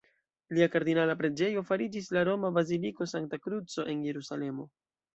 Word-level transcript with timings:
Lia 0.57 0.67
kardinala 0.75 1.15
preĝejo 1.19 1.63
fariĝis 1.69 2.09
la 2.17 2.25
roma 2.31 2.53
Baziliko 2.57 3.11
Sankta 3.15 3.43
Kruco 3.47 3.89
en 3.95 4.05
Jerusalemo. 4.11 4.71